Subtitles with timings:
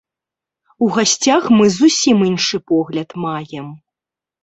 [0.85, 3.73] У гасцях мы зусім іншы погляд маем.